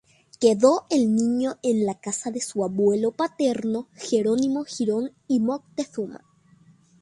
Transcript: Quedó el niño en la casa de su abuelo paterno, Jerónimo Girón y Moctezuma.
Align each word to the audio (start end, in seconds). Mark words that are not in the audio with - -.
Quedó 0.39 0.87
el 0.89 1.13
niño 1.15 1.59
en 1.61 1.85
la 1.85 1.93
casa 1.93 2.31
de 2.31 2.41
su 2.41 2.63
abuelo 2.63 3.11
paterno, 3.11 3.87
Jerónimo 3.93 4.63
Girón 4.63 5.11
y 5.27 5.39
Moctezuma. 5.41 6.25